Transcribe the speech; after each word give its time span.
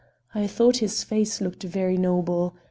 I 0.33 0.47
thought 0.47 0.77
his 0.77 1.03
face 1.03 1.41
looked 1.41 1.61
very 1.61 1.95
noble. 1.95 2.55